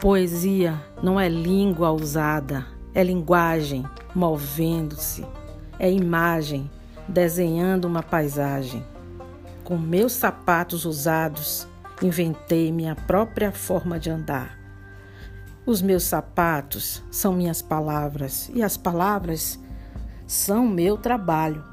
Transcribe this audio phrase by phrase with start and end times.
[0.00, 2.64] Poesia não é língua usada,
[2.94, 3.84] é linguagem
[4.14, 5.26] movendo-se,
[5.76, 6.70] é imagem
[7.08, 8.84] desenhando uma paisagem.
[9.64, 11.66] Com meus sapatos usados,
[12.00, 14.56] inventei minha própria forma de andar.
[15.66, 19.58] Os meus sapatos são minhas palavras e as palavras
[20.28, 21.64] são meu trabalho.